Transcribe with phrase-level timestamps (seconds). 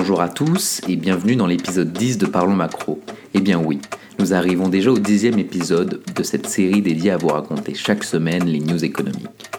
[0.00, 3.02] Bonjour à tous et bienvenue dans l'épisode 10 de Parlons Macro.
[3.34, 3.80] Eh bien oui,
[4.18, 8.46] nous arrivons déjà au dixième épisode de cette série dédiée à vous raconter chaque semaine
[8.46, 9.50] les news économiques.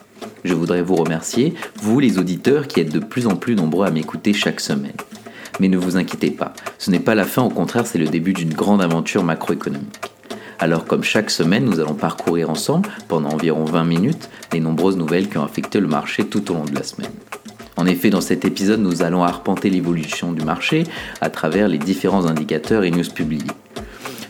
[0.44, 1.54] Je voudrais vous remercier,
[1.84, 4.96] vous les auditeurs qui êtes de plus en plus nombreux à m'écouter chaque semaine.
[5.60, 8.34] Mais ne vous inquiétez pas, ce n'est pas la fin, au contraire c'est le début
[8.34, 10.02] d'une grande aventure macroéconomique.
[10.58, 15.30] Alors comme chaque semaine, nous allons parcourir ensemble, pendant environ 20 minutes, les nombreuses nouvelles
[15.30, 17.12] qui ont affecté le marché tout au long de la semaine.
[17.78, 20.84] En effet, dans cet épisode, nous allons arpenter l'évolution du marché
[21.22, 23.48] à travers les différents indicateurs et news publiés.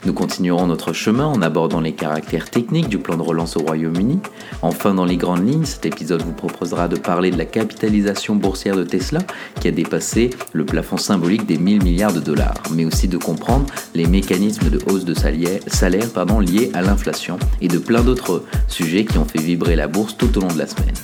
[0.03, 4.19] Nous continuerons notre chemin en abordant les caractères techniques du plan de relance au Royaume-Uni.
[4.63, 8.75] Enfin, dans les grandes lignes, cet épisode vous proposera de parler de la capitalisation boursière
[8.75, 9.19] de Tesla
[9.59, 13.67] qui a dépassé le plafond symbolique des 1000 milliards de dollars, mais aussi de comprendre
[13.93, 19.19] les mécanismes de hausse de salaire liés à l'inflation et de plein d'autres sujets qui
[19.19, 20.95] ont fait vibrer la bourse tout au long de la semaine.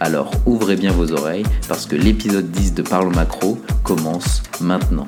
[0.00, 5.06] Alors ouvrez bien vos oreilles parce que l'épisode 10 de Parle Macro commence maintenant.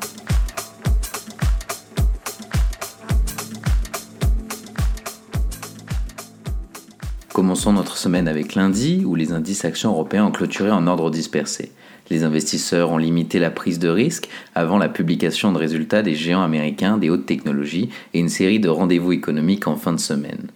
[7.32, 11.72] Commençons notre semaine avec lundi où les indices actions européens ont clôturé en ordre dispersé.
[12.08, 16.42] Les investisseurs ont limité la prise de risque avant la publication de résultats des géants
[16.42, 20.46] américains des hautes technologies et une série de rendez-vous économiques en fin de semaine.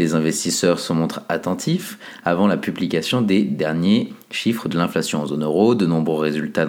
[0.00, 5.44] Les investisseurs se montrent attentifs avant la publication des derniers chiffres de l'inflation en zone
[5.44, 6.66] euro, de nombreux résultats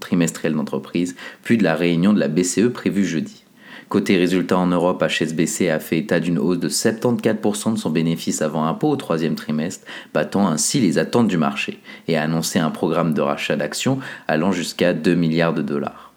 [0.00, 3.44] trimestriels d'entreprise, puis de la réunion de la BCE prévue jeudi.
[3.88, 8.42] Côté résultats en Europe, HSBC a fait état d'une hausse de 74% de son bénéfice
[8.42, 12.70] avant impôt au troisième trimestre, battant ainsi les attentes du marché, et a annoncé un
[12.70, 16.11] programme de rachat d'actions allant jusqu'à 2 milliards de dollars.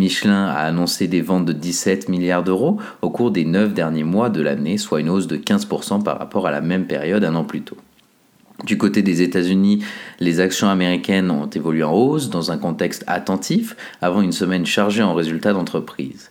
[0.00, 4.30] Michelin a annoncé des ventes de 17 milliards d'euros au cours des 9 derniers mois
[4.30, 7.44] de l'année, soit une hausse de 15% par rapport à la même période un an
[7.44, 7.76] plus tôt.
[8.64, 9.84] Du côté des États-Unis,
[10.18, 15.02] les actions américaines ont évolué en hausse dans un contexte attentif avant une semaine chargée
[15.02, 16.30] en résultats d'entreprise.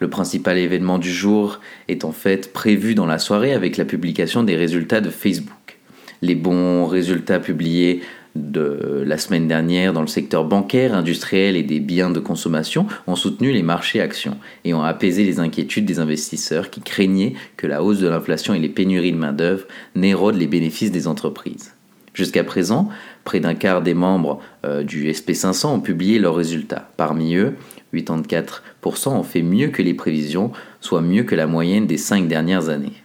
[0.00, 4.42] Le principal événement du jour est en fait prévu dans la soirée avec la publication
[4.42, 5.78] des résultats de Facebook.
[6.20, 8.02] Les bons résultats publiés
[8.34, 13.16] de la semaine dernière dans le secteur bancaire, industriel et des biens de consommation ont
[13.16, 17.82] soutenu les marchés actions et ont apaisé les inquiétudes des investisseurs qui craignaient que la
[17.82, 21.74] hausse de l'inflation et les pénuries de main-d'œuvre n'érodent les bénéfices des entreprises.
[22.12, 22.88] Jusqu'à présent,
[23.24, 26.88] près d'un quart des membres euh, du SP500 ont publié leurs résultats.
[26.96, 27.54] Parmi eux,
[27.92, 32.68] 84% ont fait mieux que les prévisions, soit mieux que la moyenne des cinq dernières
[32.68, 33.03] années.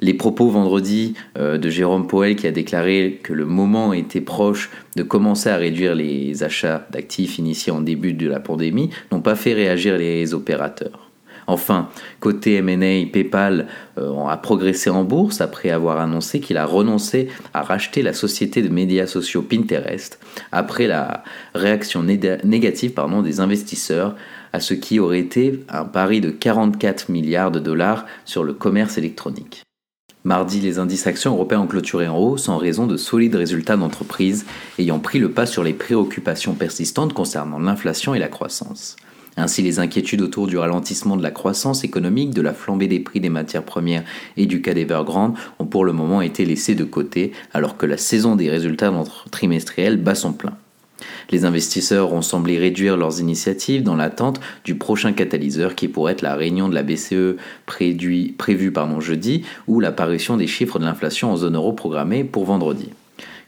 [0.00, 4.70] Les propos vendredi euh, de Jérôme Powell qui a déclaré que le moment était proche
[4.94, 9.34] de commencer à réduire les achats d'actifs initiés en début de la pandémie n'ont pas
[9.34, 11.08] fait réagir les opérateurs.
[11.48, 11.88] Enfin,
[12.20, 13.66] côté M&A, PayPal
[13.96, 18.62] euh, a progressé en bourse après avoir annoncé qu'il a renoncé à racheter la société
[18.62, 20.20] de médias sociaux Pinterest
[20.52, 22.92] après la réaction négative
[23.24, 24.14] des investisseurs
[24.52, 28.98] à ce qui aurait été un pari de 44 milliards de dollars sur le commerce
[28.98, 29.64] électronique.
[30.24, 34.46] Mardi, les indices actions européens ont clôturé en hausse en raison de solides résultats d'entreprises
[34.78, 38.96] ayant pris le pas sur les préoccupations persistantes concernant l'inflation et la croissance.
[39.36, 43.20] Ainsi, les inquiétudes autour du ralentissement de la croissance économique, de la flambée des prix
[43.20, 44.02] des matières premières
[44.36, 47.96] et du cas d'Evergrande ont pour le moment été laissées de côté, alors que la
[47.96, 48.92] saison des résultats
[49.30, 50.56] trimestriels bat son plein.
[51.30, 56.22] Les investisseurs ont semblé réduire leurs initiatives dans l'attente du prochain catalyseur qui pourrait être
[56.22, 57.36] la réunion de la BCE
[57.66, 62.90] prévue jeudi ou l'apparition des chiffres de l'inflation en zone euro programmée pour vendredi.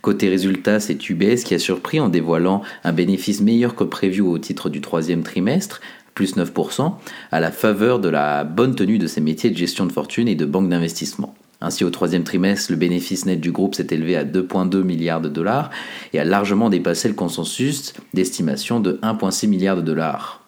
[0.02, 4.38] Côté résultat, c'est UBS qui a surpris en dévoilant un bénéfice meilleur que prévu au
[4.38, 5.80] titre du troisième trimestre,
[6.14, 6.94] plus 9%,
[7.30, 10.34] à la faveur de la bonne tenue de ses métiers de gestion de fortune et
[10.34, 11.34] de banque d'investissement.
[11.60, 15.28] Ainsi, au troisième trimestre, le bénéfice net du groupe s'est élevé à 2,2 milliards de
[15.28, 15.70] dollars
[16.14, 20.42] et a largement dépassé le consensus d'estimation de 1,6 milliards de dollars.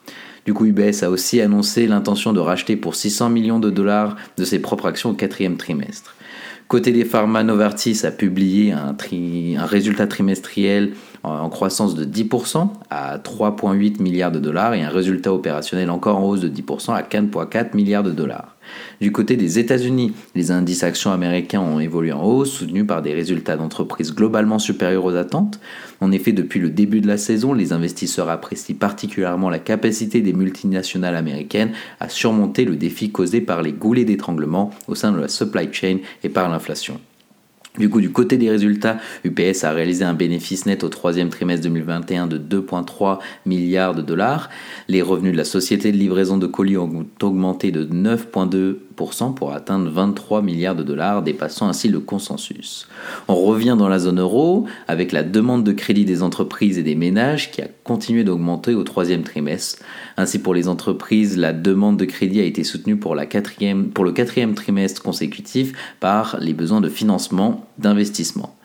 [0.46, 4.44] Du coup, UBS a aussi annoncé l'intention de racheter pour 600 millions de dollars de
[4.44, 6.14] ses propres actions au quatrième trimestre.
[6.66, 10.94] Côté des pharma, Novartis a publié un résultat trimestriel
[11.24, 16.24] en croissance de 10% à 3,8 milliards de dollars et un résultat opérationnel encore en
[16.24, 18.56] hausse de 10% à 4,4 milliards de dollars.
[19.00, 23.12] Du côté des États-Unis, les indices actions américains ont évolué en hausse, soutenus par des
[23.12, 25.60] résultats d'entreprises globalement supérieurs aux attentes.
[26.00, 30.32] En effet, depuis le début de la saison, les investisseurs apprécient particulièrement la capacité des
[30.32, 35.28] multinationales américaines à surmonter le défi causé par les goulets d'étranglement au sein de la
[35.28, 37.00] supply chain et par l'inflation.
[37.78, 41.62] Du coup, du côté des résultats, UPS a réalisé un bénéfice net au troisième trimestre
[41.62, 44.50] 2021 de 2,3 milliards de dollars.
[44.88, 49.88] Les revenus de la société de livraison de colis ont augmenté de 9,2% pour atteindre
[49.90, 52.88] 23 milliards de dollars, dépassant ainsi le consensus.
[53.26, 56.94] On revient dans la zone euro avec la demande de crédit des entreprises et des
[56.94, 59.82] ménages qui a continué d'augmenter au troisième trimestre.
[60.16, 65.02] Ainsi, pour les entreprises, la demande de crédit a été soutenue pour, le quatrième trimestre
[65.02, 68.56] consécutif par les besoins de financement d'investissement.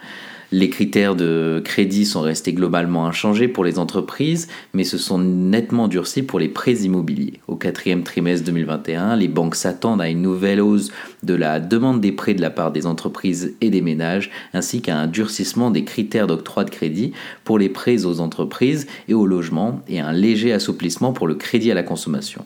[0.53, 5.89] Les critères de crédit sont restés globalement inchangés pour les entreprises, mais se sont nettement
[5.89, 7.41] durcis pour les prêts immobiliers.
[7.49, 10.89] Au quatrième trimestre 2021, les banques s'attendent à une nouvelle hausse
[11.23, 14.97] de la demande des prêts de la part des entreprises et des ménages, ainsi qu'à
[14.97, 17.11] un durcissement des critères d'octroi de crédit
[17.43, 21.71] pour les prêts aux entreprises et aux logements, et un léger assouplissement pour le crédit
[21.71, 22.45] à la consommation.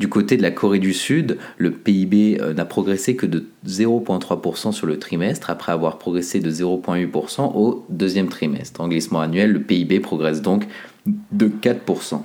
[0.00, 4.72] Du côté de la Corée du Sud, le PIB euh, n'a progressé que de 0,3%
[4.72, 8.80] sur le trimestre, après avoir progressé de 0,8% au deuxième trimestre.
[8.80, 10.66] En glissement annuel, le PIB progresse donc
[11.04, 12.22] de 4%.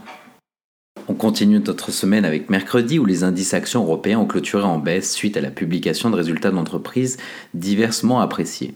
[1.09, 5.11] On continue notre semaine avec mercredi où les indices actions européens ont clôturé en baisse
[5.11, 7.17] suite à la publication de résultats d'entreprises
[7.53, 8.73] diversement appréciés.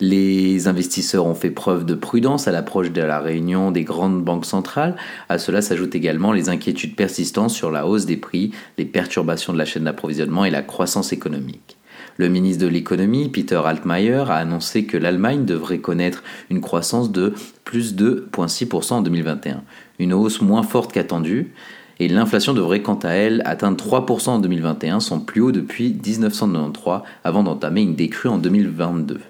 [0.00, 4.46] Les investisseurs ont fait preuve de prudence à l'approche de la réunion des grandes banques
[4.46, 4.96] centrales.
[5.28, 9.58] À cela s'ajoutent également les inquiétudes persistantes sur la hausse des prix, les perturbations de
[9.58, 11.76] la chaîne d'approvisionnement et la croissance économique.
[12.16, 17.34] Le ministre de l'économie, Peter Altmaier, a annoncé que l'Allemagne devrait connaître une croissance de
[17.64, 19.62] plus de 2,6% en 2021,
[19.98, 21.52] une hausse moins forte qu'attendue,
[22.00, 27.02] et l'inflation devrait quant à elle atteindre 3% en 2021, son plus haut depuis 1993,
[27.24, 29.20] avant d'entamer une décrue en 2022.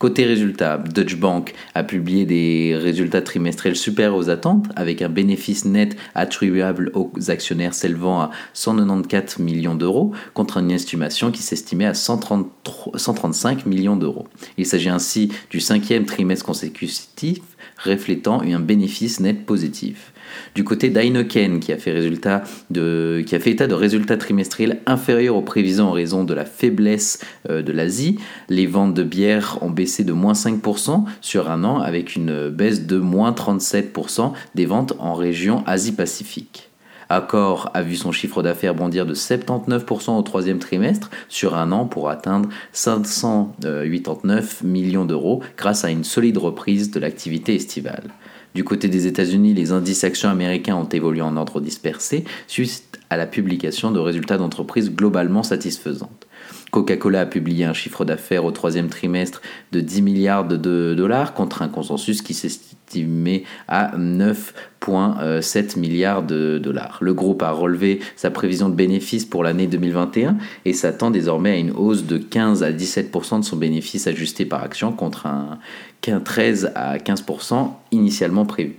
[0.00, 5.66] Côté résultats, Deutsche Bank a publié des résultats trimestriels supérieurs aux attentes, avec un bénéfice
[5.66, 11.92] net attribuable aux actionnaires s'élevant à 194 millions d'euros, contre une estimation qui s'estimait à
[11.92, 14.26] 135 millions d'euros.
[14.56, 17.40] Il s'agit ainsi du cinquième trimestre consécutif
[17.84, 20.14] reflétant un bénéfice net positif.
[20.54, 25.42] Du côté d'Heineken, qui, a fait qui a fait état de résultats trimestriels inférieurs aux
[25.42, 28.18] prévisions en raison de la faiblesse euh, de l'Asie,
[28.48, 32.86] les ventes de bière ont baissé de moins 5% sur un an, avec une baisse
[32.86, 36.70] de moins 37% des ventes en région Asie-Pacifique.
[37.10, 41.86] Accor a vu son chiffre d'affaires bondir de 79% au troisième trimestre sur un an
[41.86, 48.10] pour atteindre 589 millions d'euros grâce à une solide reprise de l'activité estivale.
[48.54, 53.16] Du côté des États-Unis, les indices actions américains ont évolué en ordre dispersé suite à
[53.16, 56.26] la publication de résultats d'entreprises globalement satisfaisantes.
[56.70, 61.62] Coca-Cola a publié un chiffre d'affaires au troisième trimestre de 10 milliards de dollars contre
[61.62, 66.98] un consensus qui s'estimait à 9,7 milliards de dollars.
[67.00, 71.56] Le groupe a relevé sa prévision de bénéfices pour l'année 2021 et s'attend désormais à
[71.56, 75.58] une hausse de 15 à 17% de son bénéfice ajusté par action contre un
[76.02, 78.76] 13 à 15% initialement prévu.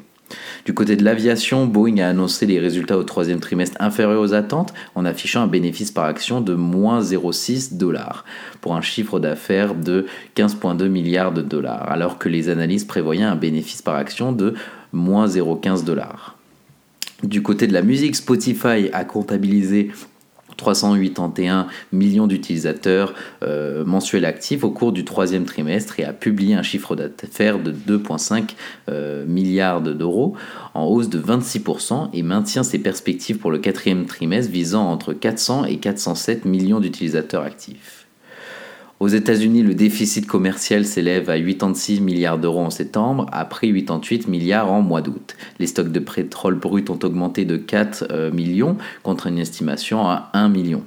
[0.66, 4.74] Du côté de l'aviation, Boeing a annoncé les résultats au troisième trimestre inférieurs aux attentes
[4.96, 8.26] en affichant un bénéfice par action de moins 0,6 dollars
[8.62, 10.06] pour un chiffre d'affaires de
[10.36, 14.54] 15,2 milliards de dollars, alors que les analystes prévoyaient un bénéfice par action de
[14.94, 16.38] moins 0,15 dollars.
[17.24, 19.92] Du côté de la musique, Spotify a comptabilisé
[20.62, 23.14] 381 millions d'utilisateurs
[23.44, 27.72] euh, mensuels actifs au cours du troisième trimestre et a publié un chiffre d'affaires de
[27.72, 28.52] 2,5
[28.90, 30.36] euh, milliards d'euros
[30.74, 35.66] en hausse de 26% et maintient ses perspectives pour le quatrième trimestre visant entre 400
[35.66, 38.01] et 407 millions d'utilisateurs actifs.
[39.02, 44.72] Aux États-Unis, le déficit commercial s'élève à 86 milliards d'euros en septembre, après 88 milliards
[44.72, 45.36] en mois d'août.
[45.58, 50.30] Les stocks de pétrole brut ont augmenté de 4 euh, millions contre une estimation à
[50.34, 50.84] 1 million.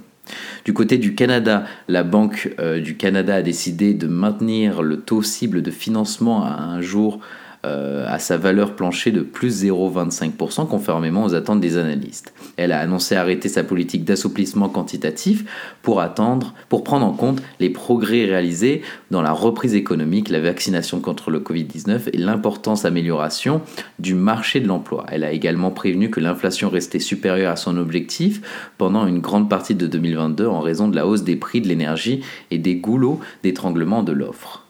[0.65, 5.25] Du côté du Canada, la Banque euh, du Canada a décidé de maintenir le taux
[5.25, 7.19] cible de financement à un jour
[7.65, 12.35] euh, à sa valeur plancher de plus 0,25% conformément aux attentes des analystes.
[12.57, 15.45] Elle a annoncé arrêter sa politique d'assouplissement quantitatif
[15.83, 21.01] pour, attendre, pour prendre en compte les progrès réalisés dans la reprise économique, la vaccination
[21.01, 23.63] contre le Covid-19 et l'importance amélioration
[23.99, 25.07] du marché de l'emploi.
[25.11, 29.75] Elle a également prévenu que l'inflation restait supérieure à son objectif pendant une grande partie
[29.75, 34.03] de 2022 en raison de la hausse des prix de l'énergie et des goulots d'étranglement
[34.03, 34.64] de l'offre.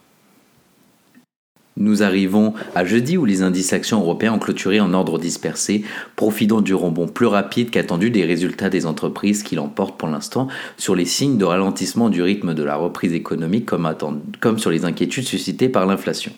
[1.77, 5.83] Nous arrivons à jeudi où les indices actions européens ont clôturé en ordre dispersé,
[6.15, 10.95] profitant du rebond plus rapide qu'attendu des résultats des entreprises qui l'emportent pour l'instant sur
[10.95, 13.93] les signes de ralentissement du rythme de la reprise économique comme,
[14.39, 16.31] comme sur les inquiétudes suscitées par l'inflation.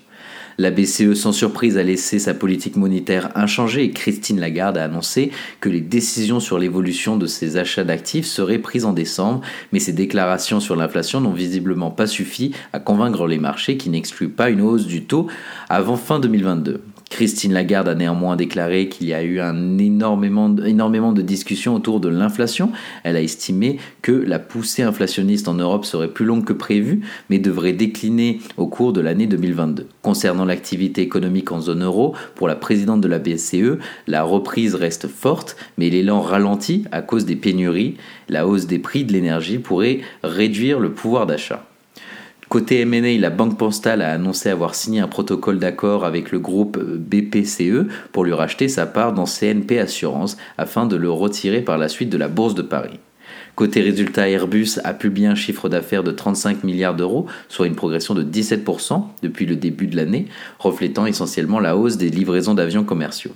[0.59, 5.29] La BCE, sans surprise, a laissé sa politique monétaire inchangée et Christine Lagarde a annoncé
[5.61, 9.93] que les décisions sur l'évolution de ses achats d'actifs seraient prises en décembre, mais ces
[9.93, 14.61] déclarations sur l'inflation n'ont visiblement pas suffi à convaincre les marchés qui n'excluent pas une
[14.61, 15.27] hausse du taux
[15.69, 16.81] avant fin 2022.
[17.09, 21.99] Christine Lagarde a néanmoins déclaré qu'il y a eu un énormément, énormément de discussions autour
[21.99, 22.71] de l'inflation.
[23.03, 27.39] Elle a estimé que la poussée inflationniste en Europe serait plus longue que prévu, mais
[27.39, 29.87] devrait décliner au cours de l'année 2022.
[30.01, 35.07] Concernant l'activité économique en zone euro, pour la présidente de la BCE, la reprise reste
[35.07, 37.95] forte, mais l'élan ralentit à cause des pénuries.
[38.29, 41.65] La hausse des prix de l'énergie pourrait réduire le pouvoir d'achat.
[42.49, 46.79] Côté M&A, la Banque Postale a annoncé avoir signé un protocole d'accord avec le groupe
[46.79, 51.89] BPCE pour lui racheter sa part dans CNP Assurance afin de le retirer par la
[51.89, 52.99] suite de la Bourse de Paris.
[53.55, 58.13] Côté résultat, Airbus a publié un chiffre d'affaires de 35 milliards d'euros, soit une progression
[58.13, 60.27] de 17% depuis le début de l'année,
[60.57, 63.33] reflétant essentiellement la hausse des livraisons d'avions commerciaux.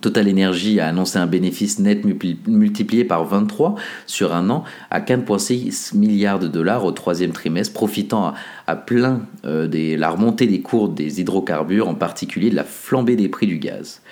[0.00, 2.04] Total Energy a annoncé un bénéfice net
[2.46, 3.74] multiplié par 23
[4.06, 8.34] sur un an à 4,6 milliards de dollars au troisième trimestre, profitant
[8.66, 13.16] à, plein euh, de la remontée des cours des hydrocarbures, en particulier de la flambée
[13.16, 14.02] des prix du gaz.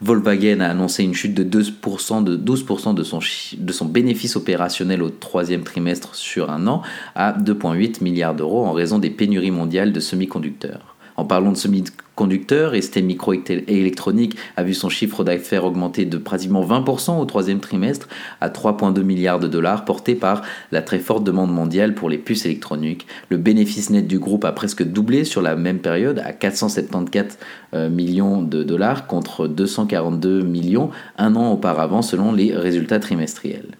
[0.00, 3.20] Volkswagen a annoncé une chute de 2%, de, 12 de, son,
[3.58, 6.82] de son bénéfice opérationnel au troisième trimestre sur un an
[7.14, 10.93] à 2,8 milliards d'euros en raison des pénuries mondiales de semi-conducteurs.
[11.16, 17.20] En parlant de semi-conducteurs, ST Microélectronique a vu son chiffre d'affaires augmenter de pratiquement 20%
[17.20, 18.08] au troisième trimestre
[18.40, 20.42] à 3,2 milliards de dollars, porté par
[20.72, 23.06] la très forte demande mondiale pour les puces électroniques.
[23.28, 27.38] Le bénéfice net du groupe a presque doublé sur la même période à 474
[27.74, 33.76] euh, millions de dollars contre 242 millions un an auparavant selon les résultats trimestriels.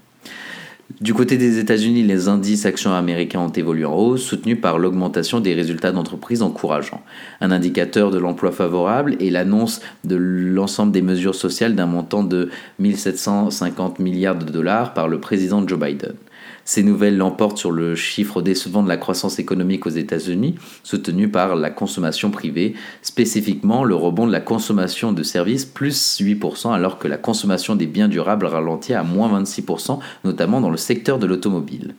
[1.00, 5.40] Du côté des États-Unis, les indices actions américains ont évolué en hausse, soutenus par l'augmentation
[5.40, 7.02] des résultats d'entreprises encourageants.
[7.40, 12.48] Un indicateur de l'emploi favorable et l'annonce de l'ensemble des mesures sociales d'un montant de
[12.78, 16.14] 1750 milliards de dollars par le président Joe Biden.
[16.64, 21.56] Ces nouvelles l'emportent sur le chiffre décevant de la croissance économique aux États-Unis, soutenu par
[21.56, 27.06] la consommation privée, spécifiquement le rebond de la consommation de services plus 8%, alors que
[27.06, 31.94] la consommation des biens durables ralentit à moins 26%, notamment dans le secteur de l'automobile.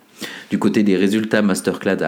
[0.49, 2.01] Du côté des résultats, Mastercard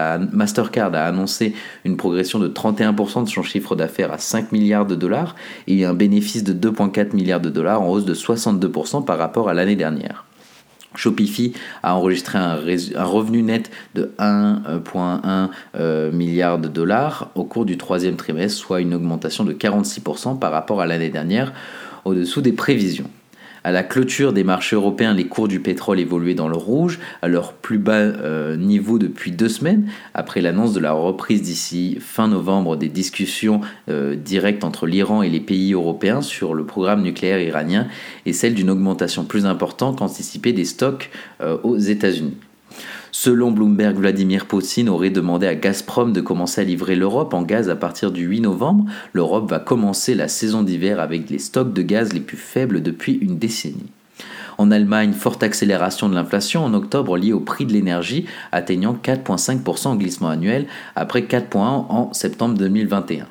[0.94, 5.36] a, annoncé une progression de 31% de son chiffre d'affaires à 5 milliards de dollars
[5.66, 9.54] et un bénéfice de 2,4 milliards de dollars en hausse de 62% par rapport à
[9.54, 10.27] l'année dernière.
[10.94, 11.52] Shopify
[11.82, 12.56] a enregistré un,
[13.04, 18.94] revenu net de 1,1 euh, milliard de dollars au cours du troisième trimestre, soit une
[18.94, 21.52] augmentation de 46% par rapport à l'année dernière,
[22.04, 23.10] au-dessous des prévisions.
[23.64, 27.28] À la clôture des marchés européens, les cours du pétrole évoluaient dans le rouge, à
[27.28, 32.28] leur plus bas euh, niveau depuis deux semaines, après l'annonce de la reprise d'ici fin
[32.28, 37.40] novembre des discussions euh, directes entre l'Iran et les pays européens sur le programme nucléaire
[37.40, 37.86] iranien
[38.26, 41.10] et celle d'une augmentation plus importante qu'anticipée des stocks
[41.40, 42.36] euh, aux États-Unis.
[43.12, 47.70] Selon Bloomberg, Vladimir Poutine aurait demandé à Gazprom de commencer à livrer l'Europe en gaz
[47.70, 48.84] à partir du 8 novembre.
[49.12, 53.14] L'Europe va commencer la saison d'hiver avec les stocks de gaz les plus faibles depuis
[53.14, 53.90] une décennie.
[54.58, 59.88] En Allemagne, forte accélération de l'inflation en octobre liée au prix de l'énergie, atteignant 4,5%
[59.88, 63.26] en glissement annuel après 4,1% en septembre 2021.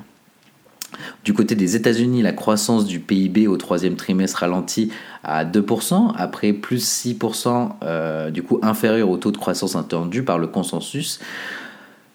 [1.24, 4.90] Du côté des États-Unis, la croissance du PIB au troisième trimestre ralentit
[5.24, 10.38] à 2%, après plus 6%, euh, du coup inférieur au taux de croissance attendu par
[10.38, 11.20] le consensus,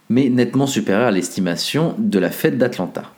[0.10, 3.13] mais nettement supérieur à l'estimation de la Fed d'Atlanta.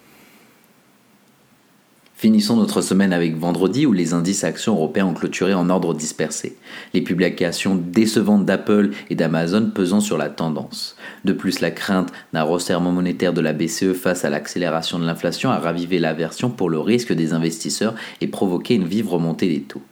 [2.26, 6.58] Finissons notre semaine avec vendredi où les indices actions européens ont clôturé en ordre dispersé,
[6.96, 10.96] les publications décevantes d'Apple et d'Amazon pesant sur la tendance.
[11.24, 15.52] De plus, la crainte d'un resserrement monétaire de la BCE face à l'accélération de l'inflation
[15.52, 19.84] a ravivé l'aversion pour le risque des investisseurs et provoqué une vive remontée des taux.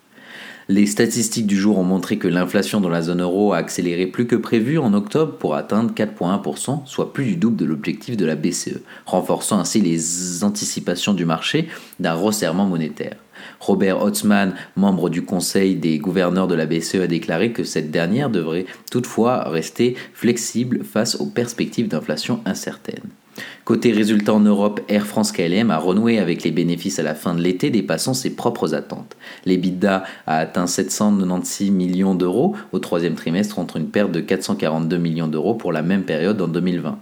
[0.69, 4.27] Les statistiques du jour ont montré que l'inflation dans la zone euro a accéléré plus
[4.27, 8.35] que prévu en octobre pour atteindre 4,1%, soit plus du double de l'objectif de la
[8.35, 11.67] BCE, renforçant ainsi les anticipations du marché
[11.99, 13.17] d'un resserrement monétaire.
[13.59, 18.29] Robert Hotzmann, membre du conseil des gouverneurs de la BCE, a déclaré que cette dernière
[18.29, 23.09] devrait toutefois rester flexible face aux perspectives d'inflation incertaines.
[23.65, 27.33] Côté résultats en Europe, Air France KLM a renoué avec les bénéfices à la fin
[27.33, 29.15] de l'été, dépassant ses propres attentes.
[29.45, 35.27] L'EBITDA a atteint 796 millions d'euros au troisième trimestre, contre une perte de 442 millions
[35.27, 36.97] d'euros pour la même période en 2020.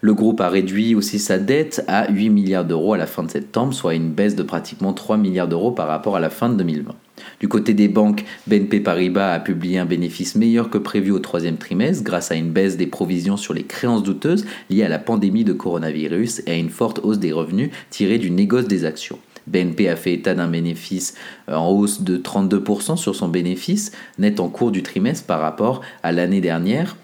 [0.00, 3.30] Le groupe a réduit aussi sa dette à 8 milliards d'euros à la fin de
[3.30, 6.54] septembre, soit une baisse de pratiquement 3 milliards d'euros par rapport à la fin de
[6.54, 6.94] 2020.
[7.40, 11.56] Du côté des banques, BNP Paribas a publié un bénéfice meilleur que prévu au troisième
[11.56, 15.44] trimestre grâce à une baisse des provisions sur les créances douteuses liées à la pandémie
[15.44, 19.18] de coronavirus et à une forte hausse des revenus tirés du négoce des actions.
[19.48, 21.14] BNP a fait état d'un bénéfice
[21.48, 25.80] euh, en hausse de 32% sur son bénéfice net en cours du trimestre par rapport
[26.02, 26.96] à l'année dernière.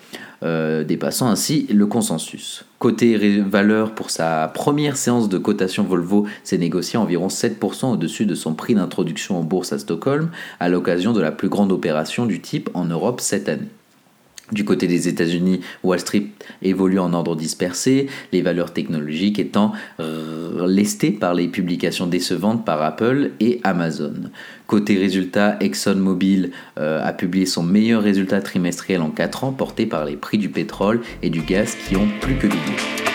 [0.42, 2.66] Euh, dépassant ainsi le consensus.
[2.84, 8.34] Côté valeur, pour sa première séance de cotation Volvo s'est négocié environ 7% au-dessus de
[8.34, 10.28] son prix d'introduction en bourse à Stockholm,
[10.60, 13.70] à l'occasion de la plus grande opération du type en Europe cette année.
[14.52, 16.26] Du côté des États-Unis, Wall Street
[16.62, 19.72] évolue en ordre dispersé, les valeurs technologiques étant
[20.66, 24.14] lestées par les publications décevantes par Apple et Amazon.
[24.66, 30.04] Côté résultat, ExxonMobil euh, a publié son meilleur résultat trimestriel en 4 ans, porté par
[30.04, 33.13] les prix du pétrole et du gaz qui ont plus que doublé.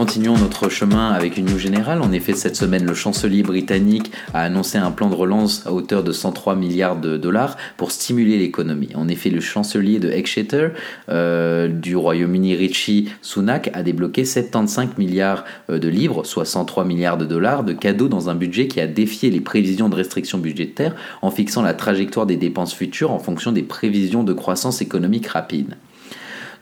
[0.00, 2.00] Continuons notre chemin avec une news générale.
[2.00, 6.02] En effet, cette semaine, le chancelier britannique a annoncé un plan de relance à hauteur
[6.02, 8.88] de 103 milliards de dollars pour stimuler l'économie.
[8.94, 10.68] En effet, le chancelier de Exeter
[11.10, 17.18] euh, du Royaume-Uni, Richie Sunak, a débloqué 75 milliards euh, de livres, soit 103 milliards
[17.18, 20.96] de dollars, de cadeaux dans un budget qui a défié les prévisions de restrictions budgétaires
[21.20, 25.74] en fixant la trajectoire des dépenses futures en fonction des prévisions de croissance économique rapide.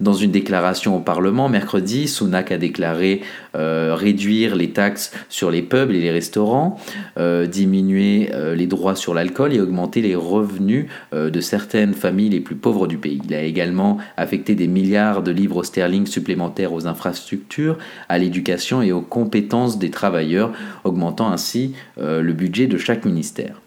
[0.01, 3.23] Dans une déclaration au Parlement mercredi, Sunak a déclaré
[3.57, 6.79] euh, réduire les taxes sur les pubs et les restaurants,
[7.19, 12.41] euh, diminuer euh, les droits sur l'alcool et augmenter les revenus de certaines familles les
[12.41, 13.21] plus pauvres du pays.
[13.25, 17.79] Il a également affecté des milliards de livres sterling supplémentaires aux infrastructures,
[18.09, 20.53] à l'éducation et aux compétences des travailleurs,
[20.85, 23.61] augmentant ainsi le budget de chaque ministère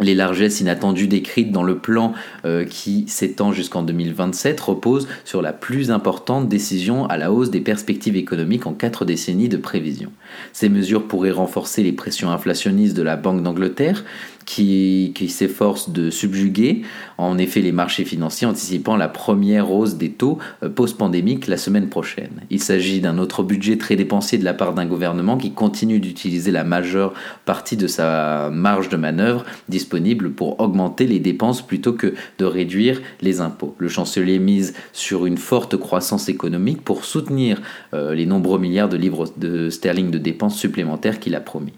[0.00, 2.12] les largesses inattendues décrites dans le plan
[2.44, 7.60] euh, qui s'étend jusqu'en 2027 reposent sur la plus importante décision à la hausse des
[7.60, 10.12] perspectives économiques en quatre décennies de prévision.
[10.52, 14.04] Ces mesures pourraient renforcer les pressions inflationnistes de la Banque d'Angleterre,
[14.48, 16.82] qui, s'efforce de subjuguer
[17.18, 21.90] en effet les marchés financiers anticipant la première hausse des taux euh, post-pandémique la semaine
[21.90, 22.30] prochaine.
[22.48, 26.50] Il s'agit d'un autre budget très dépensier de la part d'un gouvernement qui continue d'utiliser
[26.50, 27.12] la majeure
[27.44, 33.02] partie de sa marge de manœuvre disponible pour augmenter les dépenses plutôt que de réduire
[33.20, 33.74] les impôts.
[33.76, 37.60] Le chancelier mise sur une forte croissance économique pour soutenir
[37.92, 41.74] euh, les nombreux milliards de livres de sterling de dépenses supplémentaires qu'il a promis.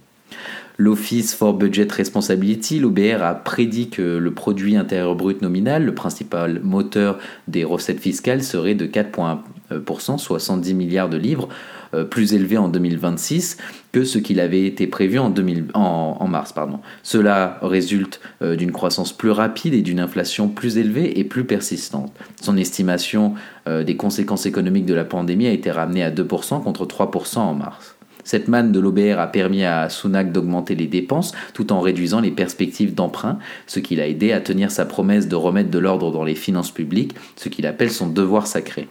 [0.81, 6.59] L'Office for Budget Responsibility, l'OBR, a prédit que le produit intérieur brut nominal, le principal
[6.65, 11.51] moteur des recettes fiscales, serait de 4,1%, 70 milliards de livres,
[11.93, 13.59] euh, plus élevé en 2026
[13.93, 16.55] que ce qu'il avait été prévu en, mars.
[17.03, 22.11] Cela résulte euh, d'une croissance plus rapide et d'une inflation plus élevée et plus persistante.
[22.41, 23.35] Son estimation
[23.69, 27.53] euh, des conséquences économiques de la pandémie a été ramenée à 2% contre 3% en
[27.53, 27.97] mars.
[28.25, 32.31] Cette manne de l'OBR a permis à Sunak d'augmenter les dépenses tout en réduisant les
[32.31, 36.25] perspectives d'emprunt, ce qui l'a aidé à tenir sa promesse de remettre de l'ordre dans
[36.25, 38.89] les finances publiques, ce qu'il appelle son devoir sacré.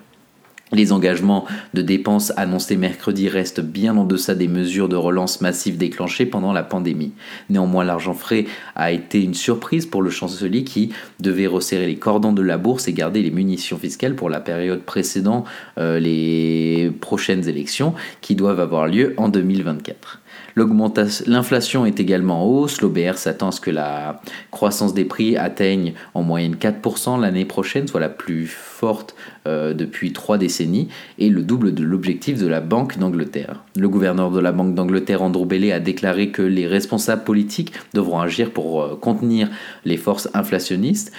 [0.72, 5.78] Les engagements de dépenses annoncés mercredi restent bien en deçà des mesures de relance massive
[5.78, 7.14] déclenchées pendant la pandémie.
[7.50, 12.34] Néanmoins, l'argent frais a été une surprise pour le chancelier qui devait resserrer les cordons
[12.34, 15.44] de la bourse et garder les munitions fiscales pour la période précédant
[15.80, 20.22] euh, les prochaines élections qui doivent avoir lieu en 2024.
[20.56, 22.82] L'inflation est également en hausse.
[22.82, 27.88] L'OBR s'attend à ce que la croissance des prix atteigne en moyenne 4% l'année prochaine,
[27.88, 29.16] soit la plus forte
[29.48, 33.64] euh, depuis trois décennies, et le double de l'objectif de la Banque d'Angleterre.
[33.76, 38.20] Le gouverneur de la Banque d'Angleterre, Andrew Bailey, a déclaré que les responsables politiques devront
[38.20, 39.50] agir pour euh, contenir
[39.86, 41.12] les forces inflationnistes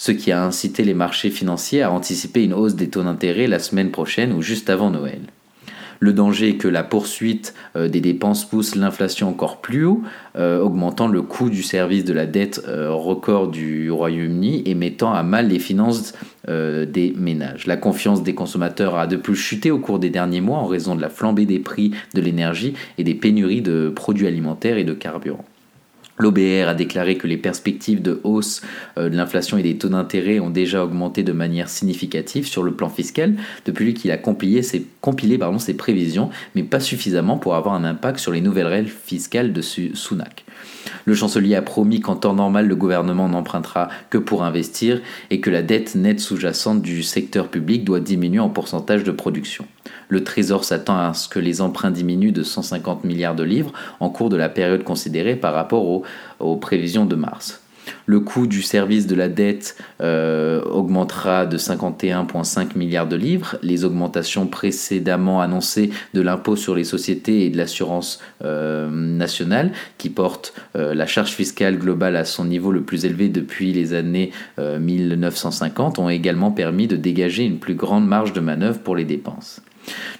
[0.00, 3.58] ce qui a incité les marchés financiers à anticiper une hausse des taux d'intérêt la
[3.58, 5.22] semaine prochaine ou juste avant Noël.
[6.00, 10.02] Le danger est que la poursuite euh, des dépenses pousse l'inflation encore plus haut,
[10.36, 15.12] euh, augmentant le coût du service de la dette euh, record du Royaume-Uni et mettant
[15.12, 16.12] à mal les finances
[16.46, 17.66] des ménages.
[17.66, 20.94] La confiance des consommateurs a de plus chuté au cours des derniers mois en raison
[20.94, 24.94] de la flambée des prix de l'énergie et des pénuries de produits alimentaires et de
[24.94, 25.44] carburant.
[26.18, 28.62] L'OBR a déclaré que les perspectives de hausse
[28.98, 32.72] euh, de l'inflation et des taux d'intérêt ont déjà augmenté de manière significative sur le
[32.72, 34.86] plan fiscal depuis qu'il a compilé, ses,
[35.76, 40.44] prévisions, mais pas suffisamment pour avoir un impact sur les nouvelles règles fiscales de Sunak.
[41.04, 45.00] Le chancelier a promis qu'en temps normal, le gouvernement n'empruntera que pour investir
[45.30, 49.66] et que la dette nette sous-jacente du secteur public doit diminuer en pourcentage de production.
[50.08, 54.10] Le Trésor s'attend à ce que les emprunts diminuent de 150 milliards de livres en
[54.10, 56.02] cours de la période considérée par rapport aux
[56.60, 57.62] prévisions de mars.
[58.06, 63.56] Le coût du service de la dette euh, augmentera de 51,5 milliards de livres.
[63.62, 70.10] Les augmentations précédemment annoncées de l'impôt sur les sociétés et de l'assurance euh, nationale, qui
[70.10, 74.30] portent euh, la charge fiscale globale à son niveau le plus élevé depuis les années
[74.58, 79.60] 1950, ont également permis de dégager une plus grande marge de manœuvre pour les dépenses.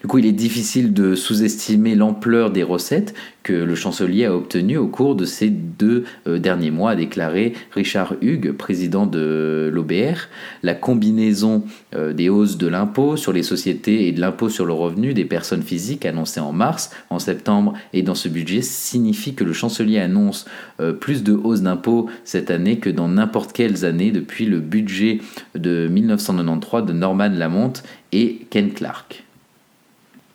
[0.01, 4.77] Du coup, il est difficile de sous-estimer l'ampleur des recettes que le chancelier a obtenues
[4.77, 10.29] au cours de ces deux euh, derniers mois, a déclaré Richard Hugues, président de l'OBR.
[10.63, 11.63] La combinaison
[11.95, 15.25] euh, des hausses de l'impôt sur les sociétés et de l'impôt sur le revenu des
[15.25, 19.99] personnes physiques annoncées en mars, en septembre et dans ce budget signifie que le chancelier
[19.99, 20.45] annonce
[20.81, 25.21] euh, plus de hausses d'impôts cette année que dans n'importe quelles années depuis le budget
[25.55, 27.73] de 1993 de Norman Lamont
[28.13, 29.25] et Ken Clark.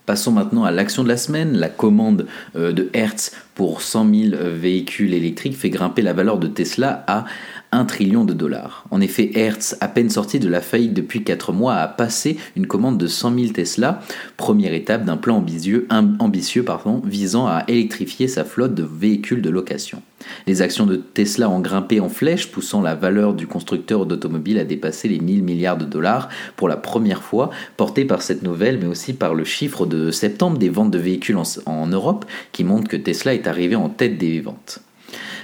[0.05, 1.57] Passons maintenant à l'action de la semaine.
[1.57, 6.47] La commande euh, de Hertz pour 100 000 véhicules électriques fait grimper la valeur de
[6.47, 7.25] Tesla à
[7.71, 8.85] 1 trillion de dollars.
[8.91, 12.67] En effet, Hertz, à peine sorti de la faillite depuis 4 mois, a passé une
[12.67, 14.01] commande de 100 000 Tesla,
[14.37, 15.87] première étape d'un plan ambitieux,
[16.19, 20.01] ambitieux pardon, visant à électrifier sa flotte de véhicules de location.
[20.47, 24.63] Les actions de Tesla ont grimpé en flèche, poussant la valeur du constructeur d'automobile à
[24.63, 28.87] dépasser les 1000 milliards de dollars pour la première fois, portée par cette nouvelle, mais
[28.87, 32.97] aussi par le chiffre de septembre des ventes de véhicules en, Europe, qui montre que
[32.97, 34.79] Tesla est arrivé en tête des ventes.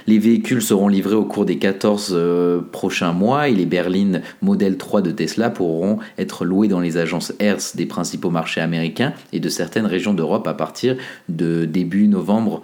[0.06, 4.76] Les véhicules seront livrés au cours des 14 euh, prochains mois et les berlines Model
[4.76, 9.40] 3 de Tesla pourront être loués dans les agences Hertz des principaux marchés américains et
[9.40, 10.96] de certaines régions d'Europe à partir
[11.28, 12.62] de début novembre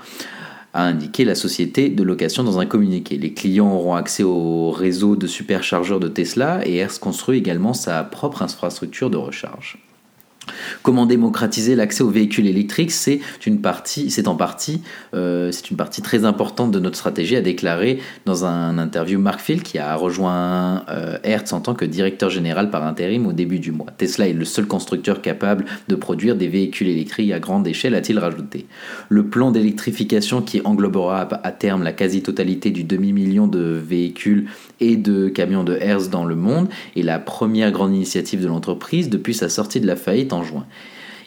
[0.76, 3.16] a indiqué la société de location dans un communiqué.
[3.16, 8.04] Les clients auront accès au réseau de superchargeurs de Tesla et Hertz construit également sa
[8.04, 9.78] propre infrastructure de recharge.
[10.82, 14.82] Comment démocratiser l'accès aux véhicules électriques C'est une partie, c'est en partie,
[15.14, 19.40] euh, c'est une partie très importante de notre stratégie, a déclaré dans un interview Mark
[19.40, 23.58] Field qui a rejoint euh, Hertz en tant que directeur général par intérim au début
[23.58, 23.86] du mois.
[23.96, 28.18] Tesla est le seul constructeur capable de produire des véhicules électriques à grande échelle, a-t-il
[28.18, 28.66] rajouté.
[29.08, 34.46] Le plan d'électrification qui englobera à terme la quasi-totalité du demi-million de véhicules
[34.80, 39.08] et de camions de Hertz dans le monde est la première grande initiative de l'entreprise
[39.08, 40.66] depuis sa sortie de la faillite en juin.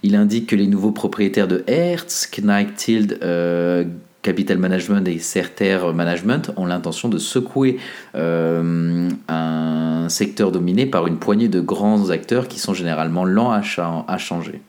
[0.03, 3.83] Il indique que les nouveaux propriétaires de Hertz, Knight Tild, euh,
[4.21, 7.77] Capital Management et Certer Management ont l'intention de secouer
[8.15, 13.61] euh, un secteur dominé par une poignée de grands acteurs qui sont généralement lents à
[13.61, 14.61] changer.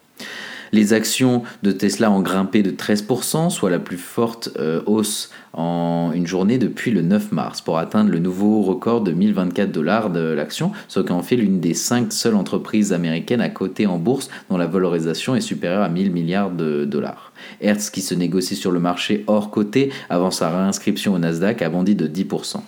[0.72, 6.12] Les actions de Tesla ont grimpé de 13%, soit la plus forte euh, hausse en
[6.14, 10.20] une journée depuis le 9 mars, pour atteindre le nouveau record de 1024 dollars de
[10.20, 14.30] l'action, ce qui en fait l'une des cinq seules entreprises américaines à coter en bourse
[14.48, 17.32] dont la valorisation est supérieure à 1000 milliards de dollars.
[17.60, 21.68] Hertz, qui se négocie sur le marché hors côté avant sa réinscription au Nasdaq, a
[21.68, 22.60] bondi de 10%.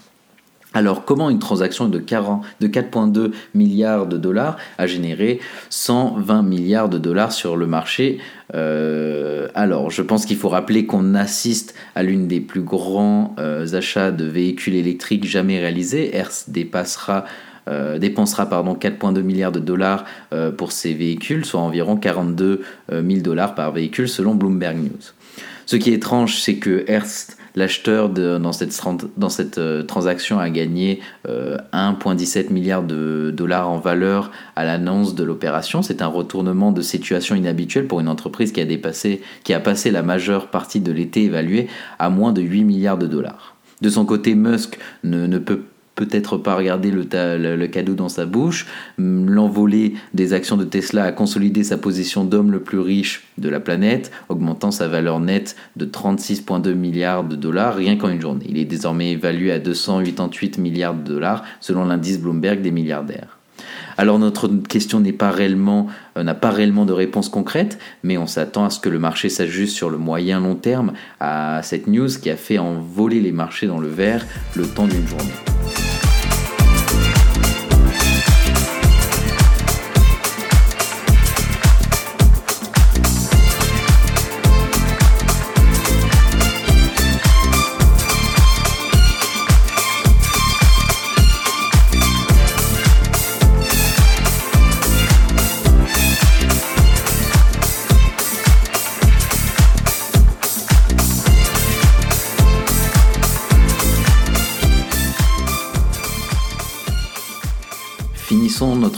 [0.74, 7.32] Alors, comment une transaction de 4,2 milliards de dollars a généré 120 milliards de dollars
[7.32, 8.18] sur le marché
[8.54, 13.74] euh, Alors, je pense qu'il faut rappeler qu'on assiste à l'une des plus grands euh,
[13.74, 16.16] achats de véhicules électriques jamais réalisés.
[16.16, 16.46] Hertz
[17.68, 20.04] euh, dépensera 4,2 milliards de dollars
[20.56, 25.12] pour ces véhicules, soit environ 42 000 dollars par véhicule selon Bloomberg News.
[25.66, 32.46] Ce qui est étrange, c'est que Hertz L'acheteur dans cette, euh, transaction a gagné 1,17
[32.46, 35.82] euh, milliard de dollars en valeur à l'annonce de l'opération.
[35.82, 39.90] C'est un retournement de situation inhabituel pour une entreprise qui a, dépassé, qui a passé
[39.90, 43.56] la majeure partie de l'été évaluée à moins de 8 milliards de dollars.
[43.82, 45.62] De son côté, Musk ne, ne peut
[45.94, 48.66] peut-être pas regarder le, cadeau dans sa bouche.
[48.98, 53.60] L'envolée des actions de Tesla a consolidé sa position d'homme le plus riche de la
[53.60, 58.46] planète, augmentant sa valeur nette de 36,2 milliards de dollars rien qu'en une journée.
[58.48, 63.38] Il est désormais évalué à 288 milliards de dollars selon l'indice Bloomberg des milliardaires.
[63.98, 68.80] Alors notre question euh, n'a pas réellement de réponse concrète, mais on s'attend à ce
[68.80, 72.58] que le marché s'ajuste sur le moyen long terme à cette news qui a fait
[72.58, 74.24] envoler les marchés dans le vert
[74.54, 75.91] le temps d'une journée.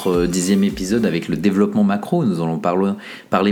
[0.07, 2.25] Notre dixième épisode avec le développement macro.
[2.25, 2.93] Nous allons parler,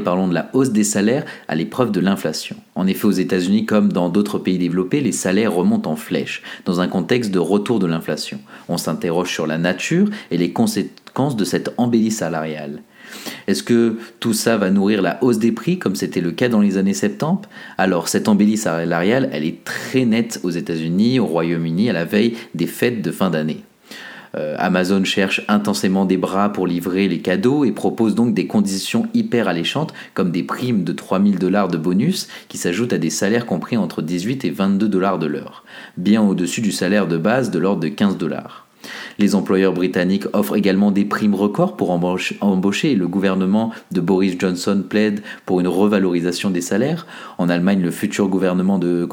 [0.01, 2.57] de la hausse des salaires à l'épreuve de l'inflation.
[2.75, 6.81] En effet, aux États-Unis comme dans d'autres pays développés, les salaires remontent en flèche dans
[6.81, 8.38] un contexte de retour de l'inflation.
[8.69, 12.83] On s'interroge sur la nature et les conséquences de cette embellie salariale.
[13.47, 16.61] Est-ce que tout ça va nourrir la hausse des prix comme c'était le cas dans
[16.61, 21.88] les années 70 Alors cette embellie salariale, elle est très nette aux États-Unis, au Royaume-Uni
[21.88, 23.62] à la veille des fêtes de fin d'année.
[24.35, 29.07] Euh, Amazon cherche intensément des bras pour livrer les cadeaux et propose donc des conditions
[29.14, 33.47] hyper alléchantes comme des primes de 3000 dollars de bonus qui s'ajoutent à des salaires
[33.47, 35.64] compris entre 18 et 22 dollars de l'heure,
[35.97, 38.66] bien au-dessus du salaire de base de l'ordre de 15 dollars.
[39.18, 44.83] Les employeurs britanniques offrent également des primes records pour embaucher le gouvernement de Boris Johnson
[44.88, 47.07] plaide pour une revalorisation des salaires.
[47.38, 49.07] En Allemagne, le futur gouvernement de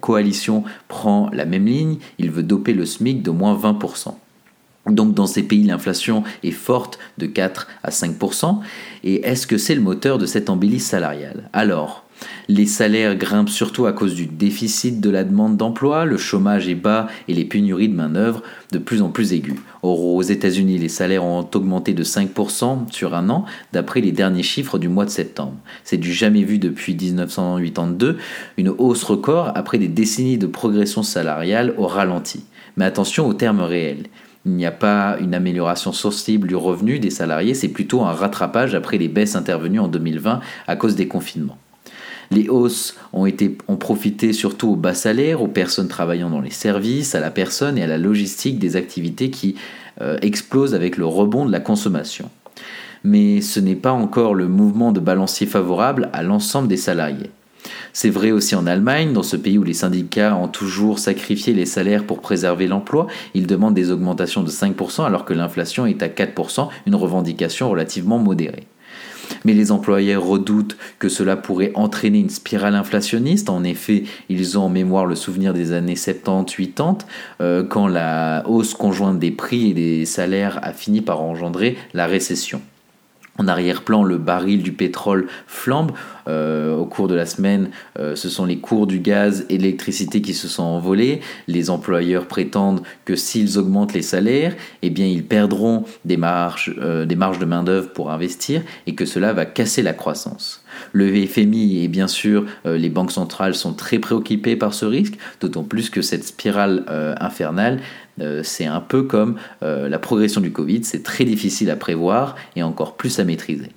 [0.00, 4.14] coalition prend la même ligne, il veut doper le SMIC de moins 20%.
[4.86, 8.58] Donc dans ces pays, l'inflation est forte de 4 à 5%.
[9.04, 11.48] Et est-ce que c'est le moteur de cette embellie salariale?
[11.52, 12.04] Alors,
[12.48, 16.74] les salaires grimpent surtout à cause du déficit de la demande d'emploi, le chômage est
[16.74, 19.58] bas et les pénuries de main-d'œuvre de plus en plus aiguës.
[19.82, 24.42] Or, aux États-Unis, les salaires ont augmenté de 5% sur un an, d'après les derniers
[24.42, 25.56] chiffres du mois de septembre.
[25.84, 28.18] C'est du jamais vu depuis 1982,
[28.56, 32.44] une hausse record après des décennies de progression salariale au ralenti.
[32.76, 34.06] Mais attention aux termes réels.
[34.44, 38.74] Il n'y a pas une amélioration sensible du revenu des salariés, c'est plutôt un rattrapage
[38.74, 41.58] après les baisses intervenues en 2020 à cause des confinements.
[42.32, 43.26] Les hausses ont,
[43.76, 47.82] profité surtout aux bas salaires, aux personnes travaillant dans les services, à la personne et
[47.82, 49.56] à la logistique des activités qui
[50.00, 52.30] euh, explosent avec le rebond de la consommation.
[53.04, 57.30] Mais ce n'est pas encore le mouvement de balancier favorable à l'ensemble des salariés.
[57.92, 61.66] C'est vrai aussi en Allemagne, dans ce pays où les syndicats ont toujours sacrifié les
[61.66, 63.06] salaires pour préserver l'emploi.
[63.34, 68.18] Ils demandent des augmentations de 5% alors que l'inflation est à 4%, une revendication relativement
[68.18, 68.66] modérée.
[69.44, 73.50] Mais les employeurs redoutent que cela pourrait entraîner une spirale inflationniste.
[73.50, 76.98] En effet, ils ont en mémoire le souvenir des années 70-80,
[77.40, 82.06] euh, quand la hausse conjointe des prix et des salaires a fini par engendrer la
[82.06, 82.60] récession.
[83.38, 85.92] En arrière-plan, le baril du pétrole flambe.
[86.28, 89.62] Euh, au cours de la semaine, euh, ce sont les cours du gaz et de
[89.62, 91.20] l'électricité qui se sont envolés.
[91.48, 97.16] Les employeurs prétendent que s'ils augmentent les salaires, eh ils perdront des marges, euh, des
[97.16, 100.62] marges de main-d'œuvre pour investir et que cela va casser la croissance.
[100.92, 105.64] Le FMI et bien sûr les banques centrales sont très préoccupées par ce risque, d'autant
[105.64, 106.84] plus que cette spirale
[107.20, 107.80] infernale
[108.18, 112.62] c'est un peu comme euh, la progression du Covid, c'est très difficile à prévoir et
[112.62, 113.70] encore plus à maîtriser.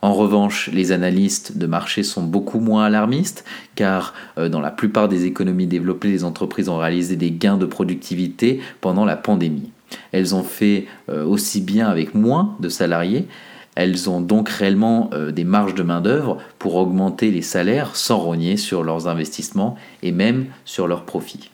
[0.00, 5.08] En revanche, les analystes de marché sont beaucoup moins alarmistes car euh, dans la plupart
[5.08, 9.70] des économies développées, les entreprises ont réalisé des gains de productivité pendant la pandémie.
[10.12, 13.26] Elles ont fait aussi bien avec moins de salariés,
[13.74, 18.82] elles ont donc réellement des marges de main-d'œuvre pour augmenter les salaires sans rogner sur
[18.84, 21.48] leurs investissements et même sur leurs profits.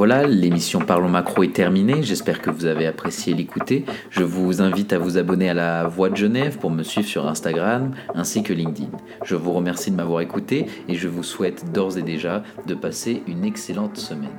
[0.00, 2.02] Voilà, l'émission Parlons Macro est terminée.
[2.02, 3.84] J'espère que vous avez apprécié l'écouter.
[4.08, 7.28] Je vous invite à vous abonner à la Voix de Genève pour me suivre sur
[7.28, 8.88] Instagram ainsi que LinkedIn.
[9.24, 13.22] Je vous remercie de m'avoir écouté et je vous souhaite d'ores et déjà de passer
[13.26, 14.30] une excellente semaine.